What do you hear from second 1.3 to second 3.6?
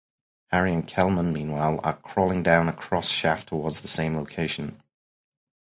meanwhile, are crawling down a cross shaft